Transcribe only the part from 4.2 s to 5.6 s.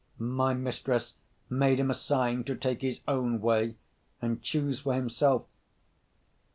choose for himself.